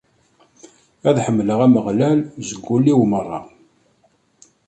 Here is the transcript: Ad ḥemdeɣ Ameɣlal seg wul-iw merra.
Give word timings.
Ad 1.09 1.17
ḥemdeɣ 1.25 1.59
Ameɣlal 1.65 2.19
seg 2.47 2.61
wul-iw 2.67 2.99
merra. 3.11 3.39